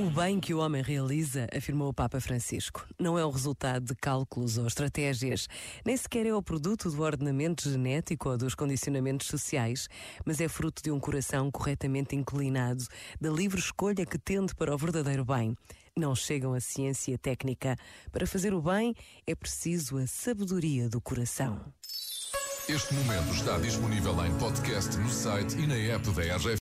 [0.00, 3.94] O bem que o homem realiza, afirmou o Papa Francisco, não é o resultado de
[3.94, 5.46] cálculos ou estratégias,
[5.84, 9.90] nem sequer é o produto do ordenamento genético ou dos condicionamentos sociais,
[10.24, 12.82] mas é fruto de um coração corretamente inclinado,
[13.20, 15.54] da livre escolha que tende para o verdadeiro bem.
[15.94, 17.76] Não chegam a ciência técnica.
[18.10, 18.94] Para fazer o bem
[19.26, 21.60] é preciso a sabedoria do coração.
[22.70, 26.58] Este momento está disponível em podcast no site e na app da RGF.